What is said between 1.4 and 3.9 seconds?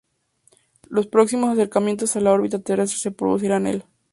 acercamientos a la órbita terrestre se producirán el.